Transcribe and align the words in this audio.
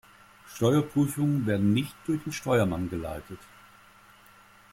Steuerprüfungen 0.47 1.45
werden 1.45 1.73
nicht 1.75 1.95
durch 2.07 2.23
den 2.23 2.33
Steuermann 2.33 2.89
geleitet. 2.89 3.37